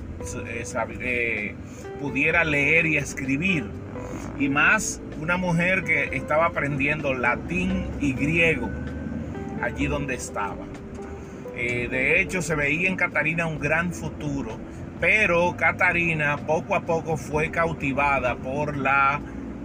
eh, 1.00 1.56
pudiera 2.02 2.44
leer 2.44 2.86
y 2.88 2.98
escribir. 2.98 3.66
Y 4.38 4.50
más 4.50 5.02
una 5.22 5.38
mujer 5.38 5.84
que 5.84 6.16
estaba 6.16 6.48
aprendiendo 6.48 7.14
latín 7.14 7.86
y 8.02 8.14
griego 8.14 8.70
allí 9.62 9.88
donde 9.88 10.16
estaba. 10.16 10.66
Eh, 11.60 11.88
de 11.90 12.22
hecho, 12.22 12.44
se 12.44 12.54
veía 12.54 12.88
en 12.88 12.96
Catarina 12.96 13.48
un 13.48 13.58
gran 13.58 13.92
futuro, 13.92 14.60
pero 15.00 15.58
Catarina 15.58 16.38
poco 16.38 16.76
a 16.76 16.82
poco 16.82 17.18
fue 17.18 17.50
cautivada 17.50 18.36
por 18.36 18.78
la... 18.78 19.20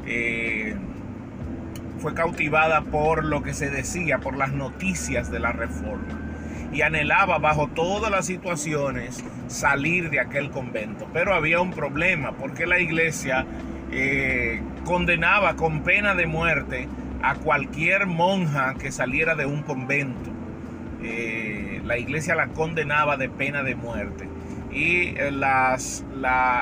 Eh, 0.07 0.75
fue 1.99 2.15
cautivada 2.15 2.81
por 2.81 3.25
lo 3.25 3.43
que 3.43 3.53
se 3.53 3.71
decía, 3.71 4.19
por 4.19 4.37
las 4.37 4.53
noticias 4.53 5.31
de 5.31 5.39
la 5.39 5.53
reforma. 5.53 6.19
Y 6.73 6.81
anhelaba 6.81 7.39
bajo 7.39 7.69
todas 7.69 8.11
las 8.11 8.27
situaciones 8.27 9.23
salir 9.47 10.09
de 10.09 10.19
aquel 10.19 10.51
convento. 10.51 11.07
Pero 11.13 11.35
había 11.35 11.61
un 11.61 11.73
problema, 11.73 12.33
porque 12.33 12.67
la 12.67 12.81
iglesia 12.81 13.47
eh, 13.93 14.63
condenaba 14.85 15.55
con 15.57 15.83
pena 15.83 16.15
de 16.15 16.27
muerte 16.27 16.89
a 17.23 17.35
cualquier 17.35 18.07
monja 18.07 18.75
que 18.81 18.91
saliera 18.91 19.35
de 19.35 19.45
un 19.45 19.63
convento. 19.63 20.32
Eh, 21.05 21.81
la 21.85 21.99
iglesia 21.99 22.35
la 22.35 22.49
condenaba 22.49 23.17
de 23.17 23.29
pena 23.29 23.63
de 23.63 23.75
muerte. 23.75 24.29
Y 24.71 25.09
eh, 25.19 25.31
las, 25.31 26.05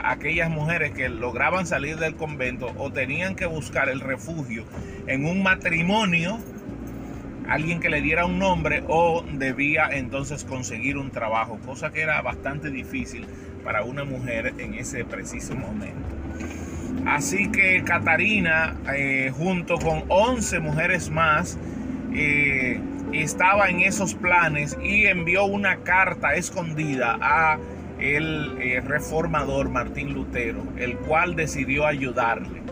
aquellas 0.04 0.50
mujeres 0.50 0.92
que 0.92 1.08
lograban 1.08 1.66
salir 1.66 1.96
del 1.96 2.16
convento 2.16 2.72
o 2.76 2.90
tenían 2.90 3.36
que 3.36 3.46
buscar 3.46 3.88
el 3.88 4.00
refugio 4.00 4.64
en 5.06 5.26
un 5.26 5.42
matrimonio, 5.42 6.38
alguien 7.48 7.80
que 7.80 7.88
le 7.88 8.00
diera 8.00 8.26
un 8.26 8.38
nombre 8.38 8.82
o 8.88 9.24
debía 9.32 9.88
entonces 9.92 10.44
conseguir 10.44 10.96
un 10.96 11.10
trabajo, 11.10 11.58
cosa 11.64 11.92
que 11.92 12.00
era 12.00 12.20
bastante 12.22 12.70
difícil 12.70 13.26
para 13.64 13.84
una 13.84 14.04
mujer 14.04 14.54
en 14.58 14.74
ese 14.74 15.04
preciso 15.04 15.54
momento. 15.54 16.08
Así 17.06 17.50
que 17.50 17.82
Catarina, 17.84 18.76
eh, 18.94 19.32
junto 19.36 19.78
con 19.78 20.04
11 20.08 20.60
mujeres 20.60 21.10
más, 21.10 21.58
estaba 23.12 23.69
en 23.69 23.81
esos 23.81 24.15
planes 24.15 24.76
y 24.82 25.06
envió 25.06 25.44
una 25.44 25.78
carta 25.78 26.34
escondida 26.34 27.19
a 27.21 27.59
el 27.98 28.56
eh, 28.60 28.81
reformador 28.81 29.69
Martín 29.69 30.15
Lutero, 30.15 30.62
el 30.76 30.97
cual 30.97 31.37
decidió 31.37 31.87
ayudarle. 31.87 32.62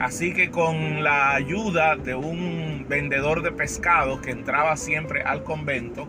Así 0.00 0.32
que 0.32 0.50
con 0.50 1.04
la 1.04 1.34
ayuda 1.34 1.94
de 1.96 2.14
un 2.14 2.86
vendedor 2.88 3.42
de 3.42 3.52
pescado 3.52 4.20
que 4.20 4.30
entraba 4.30 4.76
siempre 4.76 5.22
al 5.22 5.44
convento, 5.44 6.08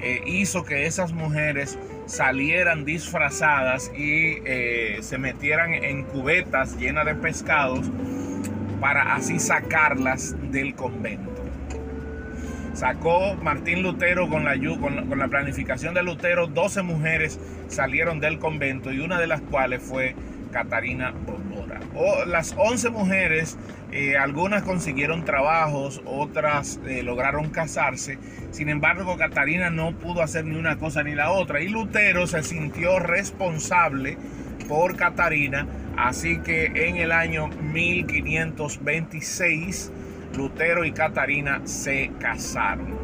eh, 0.00 0.22
hizo 0.26 0.64
que 0.64 0.86
esas 0.86 1.12
mujeres 1.12 1.78
salieran 2.06 2.84
disfrazadas 2.84 3.90
y 3.96 4.38
eh, 4.44 4.98
se 5.00 5.18
metieran 5.18 5.74
en 5.74 6.04
cubetas 6.04 6.76
llenas 6.76 7.06
de 7.06 7.14
pescados 7.14 7.90
para 8.80 9.14
así 9.14 9.40
sacarlas 9.40 10.36
del 10.52 10.74
convento 10.74 11.33
sacó 12.74 13.34
Martín 13.36 13.82
Lutero 13.82 14.28
con 14.28 14.44
la, 14.44 14.54
con 14.78 15.18
la, 15.18 15.28
planificación 15.28 15.94
de 15.94 16.02
Lutero, 16.02 16.46
12 16.46 16.82
mujeres 16.82 17.40
salieron 17.68 18.20
del 18.20 18.38
convento 18.38 18.92
y 18.92 19.00
una 19.00 19.18
de 19.18 19.26
las 19.26 19.40
cuales 19.40 19.82
fue 19.82 20.14
Catarina 20.52 21.14
Bombora. 21.26 21.80
O, 21.94 22.24
las 22.26 22.54
11 22.56 22.90
mujeres, 22.90 23.56
eh, 23.92 24.16
algunas 24.16 24.62
consiguieron 24.62 25.24
trabajos, 25.24 26.02
otras 26.04 26.80
eh, 26.86 27.02
lograron 27.02 27.50
casarse. 27.50 28.18
Sin 28.50 28.68
embargo, 28.68 29.16
Catarina 29.16 29.70
no 29.70 29.92
pudo 29.92 30.22
hacer 30.22 30.44
ni 30.44 30.56
una 30.56 30.76
cosa 30.76 31.02
ni 31.02 31.14
la 31.14 31.32
otra. 31.32 31.60
Y 31.60 31.68
Lutero 31.68 32.26
se 32.26 32.42
sintió 32.42 32.98
responsable 32.98 34.18
por 34.68 34.96
Catarina. 34.96 35.66
Así 35.96 36.38
que 36.38 36.88
en 36.88 36.96
el 36.96 37.12
año 37.12 37.48
1526 37.48 39.92
Lutero 40.36 40.84
y 40.84 40.92
Catarina 40.92 41.60
se 41.64 42.10
casaron 42.18 42.94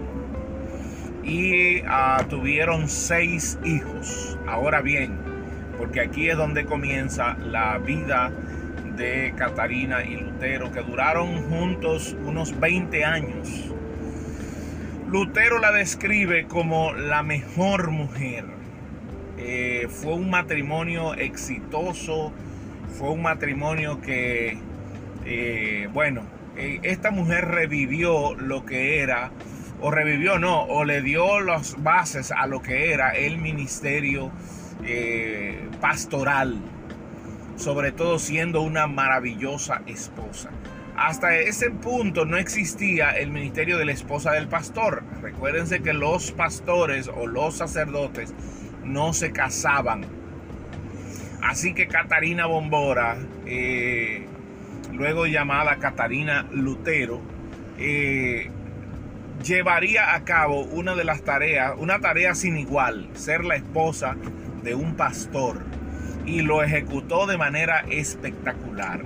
y 1.23 1.83
ah, 1.87 2.25
tuvieron 2.29 2.89
seis 2.89 3.59
hijos. 3.65 4.39
Ahora 4.47 4.81
bien, 4.81 5.19
porque 5.79 6.01
aquí 6.01 6.29
es 6.29 6.37
donde 6.37 6.65
comienza 6.65 7.37
la 7.39 7.79
vida 7.79 8.33
de 8.97 9.33
Catarina 9.37 10.05
y 10.05 10.17
Lutero, 10.17 10.73
que 10.73 10.81
duraron 10.83 11.43
juntos 11.49 12.17
unos 12.25 12.59
20 12.59 13.05
años. 13.05 13.49
Lutero 15.09 15.59
la 15.59 15.73
describe 15.73 16.47
como 16.47 16.93
la 16.95 17.23
mejor 17.23 17.91
mujer. 17.91 18.45
Eh, 19.39 19.89
fue 19.89 20.15
un 20.15 20.31
matrimonio 20.31 21.15
exitoso, 21.15 22.33
fue 22.99 23.11
un 23.11 23.23
matrimonio 23.23 24.01
que, 24.01 24.59
eh, 25.25 25.89
bueno, 25.93 26.23
eh, 26.57 26.81
esta 26.83 27.11
mujer 27.11 27.47
revivió 27.47 28.35
lo 28.35 28.65
que 28.65 29.01
era, 29.01 29.31
o 29.81 29.91
revivió 29.91 30.39
no, 30.39 30.63
o 30.63 30.85
le 30.85 31.03
dio 31.03 31.41
las 31.41 31.83
bases 31.83 32.33
a 32.33 32.47
lo 32.47 32.61
que 32.63 32.93
era 32.93 33.11
el 33.11 33.39
ministerio 33.39 34.31
eh, 34.85 35.69
pastoral, 35.81 36.59
sobre 37.57 37.93
todo 37.93 38.19
siendo 38.19 38.63
una 38.63 38.87
maravillosa 38.87 39.83
esposa. 39.87 40.51
Hasta 40.97 41.35
ese 41.37 41.71
punto 41.71 42.27
no 42.27 42.37
existía 42.37 43.11
el 43.13 43.31
ministerio 43.31 43.79
de 43.79 43.87
la 43.87 43.93
esposa 43.93 44.33
del 44.33 44.49
pastor. 44.49 45.03
Recuérdense 45.23 45.81
que 45.81 45.95
los 45.95 46.31
pastores 46.33 47.09
o 47.09 47.27
los 47.27 47.55
sacerdotes 47.55 48.35
no 48.85 49.15
se 49.15 49.33
casaban. 49.33 50.05
Así 51.43 51.73
que 51.73 51.89
Catarina 51.89 52.45
Bombora 52.45 53.17
eh, 53.47 54.27
luego 55.01 55.25
llamada 55.25 55.77
Catarina 55.77 56.47
Lutero, 56.53 57.23
eh, 57.79 58.51
llevaría 59.43 60.15
a 60.15 60.25
cabo 60.25 60.61
una 60.61 60.95
de 60.95 61.05
las 61.05 61.23
tareas, 61.23 61.73
una 61.79 62.01
tarea 62.01 62.35
sin 62.35 62.59
igual, 62.59 63.09
ser 63.15 63.43
la 63.47 63.57
esposa 63.57 64.15
de 64.63 64.75
un 64.75 64.97
pastor, 64.97 65.57
y 66.27 66.43
lo 66.43 66.63
ejecutó 66.63 67.27
de 67.27 67.39
manera 67.39 67.83
espectacular. 67.89 69.01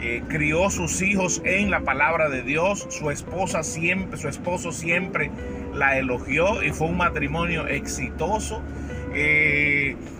eh, 0.00 0.22
crió 0.28 0.68
sus 0.70 1.00
hijos 1.00 1.40
en 1.44 1.70
la 1.70 1.80
palabra 1.80 2.28
de 2.28 2.42
Dios, 2.42 2.86
su 2.90 3.10
esposa 3.10 3.62
siempre, 3.62 4.18
su 4.18 4.28
esposo 4.28 4.72
siempre 4.72 5.30
la 5.74 5.98
elogió 5.98 6.62
y 6.62 6.72
fue 6.72 6.88
un 6.88 6.98
matrimonio 6.98 7.66
exitoso. 7.66 8.62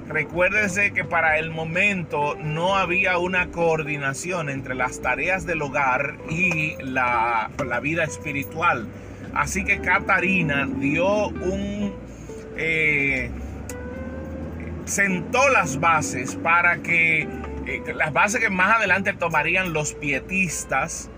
Recuérdese 0.08 0.92
que 0.92 1.02
para 1.04 1.38
el 1.38 1.50
momento 1.50 2.36
no 2.36 2.76
había 2.76 3.18
una 3.18 3.50
coordinación 3.50 4.50
entre 4.50 4.74
las 4.74 5.00
tareas 5.00 5.46
del 5.46 5.62
hogar 5.62 6.16
y 6.28 6.76
la, 6.82 7.50
la 7.66 7.80
vida 7.80 8.04
espiritual. 8.04 8.86
Así 9.34 9.64
que 9.64 9.80
Catarina 9.80 10.68
dio 10.78 11.28
un... 11.28 11.94
Eh, 12.56 13.30
sentó 14.84 15.48
las 15.48 15.80
bases 15.80 16.36
para 16.36 16.78
que 16.78 17.22
eh, 17.66 17.82
las 17.96 18.12
bases 18.12 18.40
que 18.40 18.50
más 18.50 18.76
adelante 18.76 19.14
tomarían 19.14 19.72
los 19.72 19.94
pietistas 19.94 21.10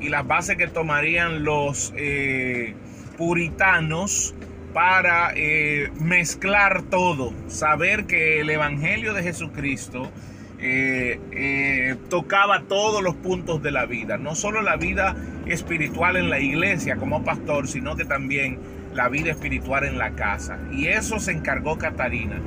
y 0.00 0.08
las 0.08 0.26
bases 0.26 0.56
que 0.56 0.66
tomarían 0.66 1.44
los 1.44 1.94
eh, 1.96 2.74
puritanos 3.16 4.34
para 4.74 5.32
eh, 5.34 5.90
mezclar 5.98 6.82
todo, 6.82 7.32
saber 7.48 8.04
que 8.04 8.40
el 8.40 8.50
Evangelio 8.50 9.14
de 9.14 9.22
Jesucristo 9.22 10.10
tocaba 12.08 12.62
todos 12.62 13.02
los 13.02 13.14
puntos 13.16 13.62
de 13.62 13.70
la 13.70 13.84
vida, 13.84 14.16
no 14.16 14.34
solo 14.34 14.62
la 14.62 14.76
vida 14.76 15.14
espiritual 15.44 16.16
en 16.16 16.30
la 16.30 16.40
iglesia 16.40 16.96
como 16.96 17.22
pastor, 17.22 17.68
sino 17.68 17.96
que 17.96 18.06
también 18.06 18.58
la 18.94 19.08
vida 19.08 19.32
espiritual 19.32 19.84
en 19.84 19.98
la 19.98 20.12
casa. 20.12 20.58
Y 20.72 20.86
eso 20.86 21.20
se 21.20 21.32
encargó 21.32 21.76
Catarina. 21.76 22.40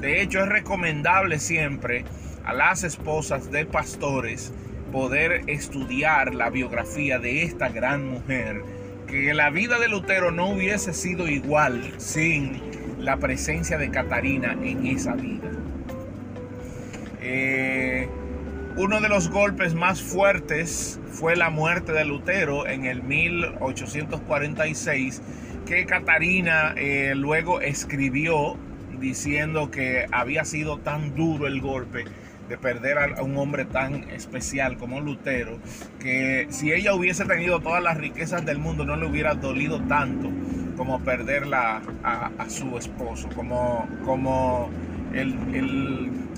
De 0.00 0.22
hecho, 0.22 0.42
es 0.42 0.48
recomendable 0.48 1.38
siempre 1.38 2.04
a 2.44 2.52
las 2.52 2.84
esposas 2.84 3.50
de 3.50 3.64
pastores 3.66 4.52
poder 4.92 5.42
estudiar 5.48 6.34
la 6.34 6.50
biografía 6.50 7.18
de 7.18 7.42
esta 7.42 7.68
gran 7.68 8.06
mujer, 8.06 8.62
que 9.06 9.32
la 9.34 9.50
vida 9.50 9.78
de 9.78 9.88
Lutero 9.88 10.30
no 10.30 10.50
hubiese 10.50 10.92
sido 10.92 11.26
igual 11.28 11.94
sin 11.98 12.60
la 12.98 13.16
presencia 13.18 13.78
de 13.78 13.90
Catarina 13.90 14.56
en 14.62 14.86
esa 14.86 15.14
vida. 15.14 15.50
Eh, 17.20 18.08
uno 18.76 19.00
de 19.00 19.08
los 19.08 19.30
golpes 19.30 19.74
más 19.74 20.02
fuertes 20.02 21.00
fue 21.10 21.36
la 21.36 21.50
muerte 21.50 21.92
de 21.92 22.04
Lutero 22.04 22.66
en 22.66 22.84
el 22.84 23.02
1846, 23.02 25.22
que 25.66 25.86
Catarina 25.86 26.74
eh, 26.76 27.14
luego 27.16 27.60
escribió 27.60 28.56
diciendo 29.00 29.70
que 29.70 30.06
había 30.10 30.44
sido 30.44 30.78
tan 30.78 31.14
duro 31.14 31.46
el 31.46 31.60
golpe 31.60 32.06
de 32.48 32.56
perder 32.56 32.98
a 32.98 33.22
un 33.22 33.36
hombre 33.36 33.64
tan 33.64 34.08
especial 34.10 34.76
como 34.76 35.00
Lutero, 35.00 35.58
que 36.00 36.46
si 36.50 36.72
ella 36.72 36.94
hubiese 36.94 37.24
tenido 37.24 37.60
todas 37.60 37.82
las 37.82 37.96
riquezas 37.96 38.44
del 38.44 38.58
mundo 38.58 38.84
no 38.84 38.96
le 38.96 39.06
hubiera 39.06 39.34
dolido 39.34 39.80
tanto 39.82 40.30
como 40.76 41.00
perderla 41.00 41.82
a, 42.02 42.48
su 42.48 42.76
esposo, 42.76 43.28
como, 43.34 43.88
como 44.04 44.70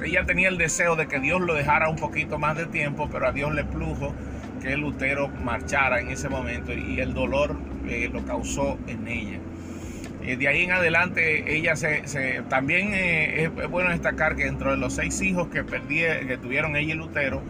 ella 0.05 0.25
tenía 0.25 0.49
el 0.49 0.59
deseo 0.59 0.95
de 0.95 1.09
que 1.09 1.19
Dios 1.19 1.41
lo 1.41 1.55
dejara 1.55 1.89
un 1.89 1.97
poquito 1.97 2.39
más 2.39 2.57
de 2.57 2.67
tiempo, 2.67 3.09
pero 3.11 3.27
a 3.27 3.33
Dios 3.33 3.53
le 3.55 3.65
plujo 3.65 4.15
que 4.63 4.77
Lutero 4.77 5.29
marchara 5.29 6.01
en 6.01 6.09
ese 6.09 6.29
momento 6.29 6.73
y 6.73 7.01
el 7.01 7.15
dolor 7.15 7.57
eh, 7.89 8.09
lo 8.13 8.25
causó 8.25 8.79
en 8.87 9.09
ella. 9.09 9.39
Eh, 10.23 10.37
de 10.37 10.49
ahí 10.49 10.65
en 10.65 10.73
adelante, 10.73 11.57
ella 11.57 11.77
se, 11.77 12.03
también 12.49 12.93
eh, 12.93 13.45
es, 13.45 13.71
bueno 13.71 13.91
destacar 13.91 14.35
que 14.37 14.45
dentro 14.45 14.73
de 14.73 14.77
los 14.77 14.95
seis 14.95 15.21
hijos 15.23 15.49
que, 15.49 15.63
perdí, 15.63 16.01
que 16.27 16.39
tuvieron 16.41 16.77
ella 16.77 16.95
y 16.95 16.97
Lutero, 16.97 17.43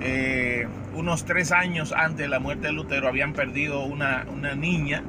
eh, 0.00 0.66
unos 0.94 1.24
tres 1.24 1.52
años 1.52 1.92
antes 1.92 2.18
de 2.18 2.28
la 2.28 2.38
muerte 2.38 2.68
de 2.68 2.72
Lutero 2.72 3.08
habían 3.08 3.32
perdido 3.32 3.84
una, 3.84 4.24
niña 4.56 5.02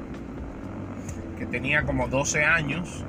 que 1.38 1.46
tenía 1.46 1.82
como 1.82 2.08
12 2.08 2.44
años, 2.44 3.04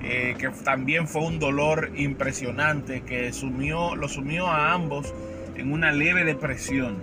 que 0.00 0.50
también 0.64 1.06
fue 1.06 1.22
un 1.22 1.38
dolor 1.38 1.90
impresionante 1.94 3.02
que 3.02 3.32
sumió, 3.32 3.94
lo 3.96 4.08
sumió 4.08 4.48
a 4.48 4.72
ambos 4.72 5.14
en 5.56 5.72
una 5.72 5.92
leve 5.92 6.24
depresión. 6.24 6.98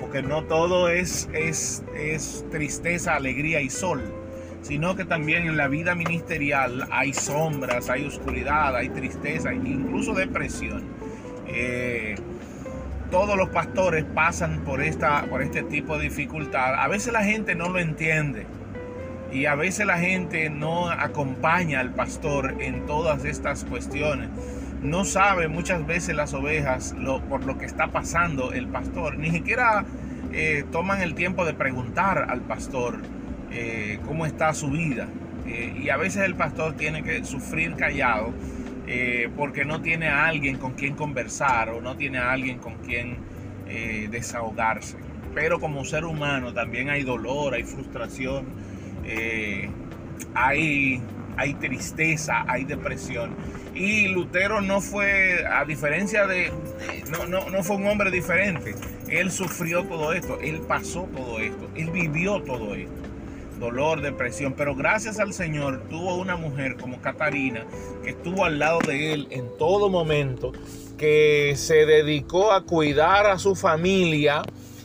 porque 0.00 0.22
no 0.22 0.44
todo 0.44 0.88
es, 0.88 1.28
es, 1.32 1.84
es 1.96 2.44
tristeza, 2.50 3.14
alegría 3.14 3.60
y 3.60 3.70
sol 3.70 4.23
sino 4.64 4.96
que 4.96 5.04
también 5.04 5.46
en 5.46 5.58
la 5.58 5.68
vida 5.68 5.94
ministerial 5.94 6.88
hay 6.90 7.12
sombras, 7.12 7.90
hay 7.90 8.06
oscuridad, 8.06 8.74
hay 8.74 8.88
tristeza, 8.88 9.52
incluso 9.52 10.14
depresión. 10.14 10.84
Eh, 11.46 12.14
todos 13.10 13.36
los 13.36 13.50
pastores 13.50 14.04
pasan 14.04 14.60
por, 14.64 14.82
esta, 14.82 15.26
por 15.26 15.42
este 15.42 15.62
tipo 15.64 15.98
de 15.98 16.04
dificultad. 16.04 16.76
A 16.76 16.88
veces 16.88 17.12
la 17.12 17.22
gente 17.22 17.54
no 17.54 17.68
lo 17.68 17.78
entiende 17.78 18.46
y 19.30 19.44
a 19.44 19.54
veces 19.54 19.86
la 19.86 19.98
gente 19.98 20.48
no 20.48 20.88
acompaña 20.90 21.80
al 21.80 21.90
pastor 21.90 22.56
en 22.58 22.86
todas 22.86 23.26
estas 23.26 23.64
cuestiones. 23.64 24.30
No 24.80 25.04
sabe 25.04 25.46
muchas 25.48 25.86
veces 25.86 26.16
las 26.16 26.32
ovejas 26.32 26.94
por 27.28 27.44
lo 27.44 27.58
que 27.58 27.66
está 27.66 27.88
pasando 27.88 28.54
el 28.54 28.66
pastor. 28.68 29.18
Ni 29.18 29.30
siquiera 29.30 29.84
eh, 30.32 30.64
toman 30.72 31.02
el 31.02 31.14
tiempo 31.14 31.44
de 31.44 31.52
preguntar 31.52 32.26
al 32.30 32.40
pastor 32.40 33.00
eh, 33.56 34.00
cómo 34.04 34.26
está 34.26 34.52
su 34.52 34.68
vida. 34.68 35.06
Eh, 35.46 35.82
y 35.84 35.88
a 35.88 35.96
veces 35.96 36.24
el 36.24 36.34
pastor 36.34 36.74
tiene 36.74 37.04
que 37.04 37.24
sufrir 37.24 37.76
callado 37.76 38.32
eh, 38.88 39.28
porque 39.36 39.64
no 39.64 39.80
tiene 39.80 40.08
a 40.08 40.26
alguien 40.26 40.58
con 40.58 40.72
quien 40.72 40.96
conversar 40.96 41.68
o 41.68 41.80
no 41.80 41.96
tiene 41.96 42.18
a 42.18 42.32
alguien 42.32 42.58
con 42.58 42.74
quien 42.78 43.32
desahogarse. 44.10 44.98
Pero 45.34 45.58
como 45.58 45.84
ser 45.84 46.04
humano 46.04 46.52
también 46.52 46.90
hay 46.90 47.02
dolor, 47.02 47.54
hay 47.54 47.64
frustración, 47.64 48.44
hay, 50.34 51.00
hay 51.36 51.54
tristeza, 51.54 52.44
hay 52.46 52.64
depresión. 52.64 53.34
Y 53.74 54.08
Lutero 54.08 54.60
no 54.60 54.80
fue, 54.80 55.44
a 55.44 55.64
diferencia 55.64 56.26
de, 56.26 56.52
no, 57.10 57.26
no, 57.26 57.50
no 57.50 57.64
fue 57.64 57.76
un 57.76 57.86
hombre 57.86 58.12
diferente. 58.12 58.76
Él 59.08 59.32
sufrió 59.32 59.82
todo 59.82 60.12
esto, 60.12 60.38
él 60.40 60.60
pasó 60.68 61.08
todo 61.12 61.40
esto, 61.40 61.68
él 61.74 61.90
vivió 61.90 62.42
todo 62.42 62.76
esto 62.76 63.13
dolor, 63.64 64.02
depresión, 64.02 64.54
pero 64.56 64.76
gracias 64.76 65.18
al 65.18 65.32
Señor 65.32 65.88
tuvo 65.88 66.16
una 66.16 66.36
mujer 66.36 66.76
como 66.76 67.00
Catarina 67.00 67.64
que 68.02 68.10
estuvo 68.10 68.44
al 68.44 68.58
lado 68.58 68.80
de 68.86 69.14
él 69.14 69.26
en 69.30 69.48
todo 69.58 69.88
momento, 69.88 70.52
que 70.98 71.54
se 71.56 71.86
dedicó 71.86 72.52
a 72.52 72.62
cuidar 72.62 73.26
a 73.26 73.38
su 73.38 73.54
familia 73.54 74.42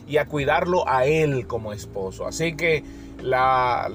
y 0.07 0.17
a 0.17 0.25
cuidarlo 0.25 0.87
a 0.87 1.05
él 1.05 1.45
como 1.45 1.73
esposo. 1.73 2.25
Así 2.25 2.55
que 2.55 2.83
la, 3.21 3.89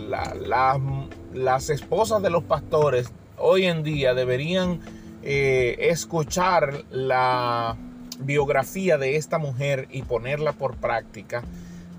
las 1.32 1.70
esposas 1.70 2.22
de 2.22 2.28
los 2.28 2.44
pastores 2.44 3.10
hoy 3.38 3.64
en 3.64 3.82
día 3.82 4.12
deberían 4.12 4.80
eh, 5.22 5.76
escuchar 5.78 6.84
la 6.90 7.76
biografía 8.20 8.98
de 8.98 9.16
esta 9.16 9.38
mujer 9.38 9.88
y 9.90 10.02
ponerla 10.02 10.52
por 10.52 10.76
práctica 10.76 11.42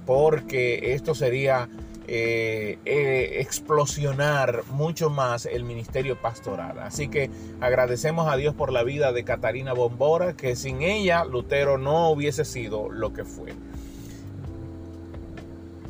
porque 0.05 0.93
esto 0.93 1.15
sería 1.15 1.67
eh, 2.07 2.77
eh, 2.85 3.37
explosionar 3.41 4.63
mucho 4.69 5.09
más 5.09 5.45
el 5.45 5.63
ministerio 5.63 6.19
pastoral. 6.21 6.79
Así 6.79 7.07
que 7.07 7.29
agradecemos 7.61 8.31
a 8.31 8.37
Dios 8.37 8.53
por 8.53 8.71
la 8.71 8.83
vida 8.83 9.11
de 9.11 9.23
Catarina 9.23 9.73
Bombora, 9.73 10.35
que 10.35 10.55
sin 10.55 10.81
ella 10.81 11.25
Lutero 11.25 11.77
no 11.77 12.09
hubiese 12.09 12.45
sido 12.45 12.89
lo 12.89 13.13
que 13.13 13.25
fue. 13.25 13.53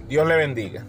Dios 0.08 0.28
le 0.28 0.36
bendiga. 0.36 0.86